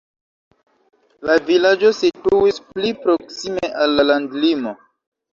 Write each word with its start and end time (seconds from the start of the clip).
La 1.29 1.33
vilaĝo 1.49 1.91
situis 1.97 2.57
pli 2.69 2.93
proksime 3.03 3.69
al 3.83 3.93
la 3.99 4.07
landlimo. 4.13 4.73